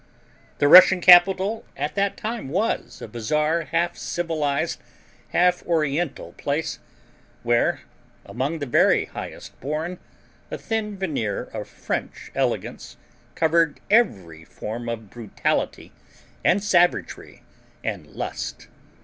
The 0.57 0.67
Russian 0.67 0.99
capital, 0.99 1.63
at 1.77 1.93
that 1.93 2.17
time, 2.17 2.49
was 2.49 3.03
a 3.03 3.07
bizarre, 3.07 3.65
half 3.65 3.95
civilized, 3.95 4.79
half 5.29 5.63
oriental 5.67 6.33
place, 6.39 6.79
where, 7.43 7.81
among 8.25 8.57
the 8.57 8.65
very 8.65 9.05
highest 9.05 9.59
born, 9.59 9.99
a 10.49 10.57
thin 10.57 10.97
veneer 10.97 11.43
of 11.53 11.67
French 11.67 12.31
elegance 12.33 12.97
covered 13.35 13.79
every 13.91 14.43
form 14.43 14.89
of 14.89 15.11
brutality 15.11 15.91
and 16.43 16.63
savagery 16.63 17.43
and 17.83 18.07
lust. 18.07 18.69